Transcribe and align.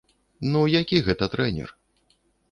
Ну, 0.53 0.61
які 0.75 1.01
гэта 1.07 1.27
трэнер? 1.33 1.69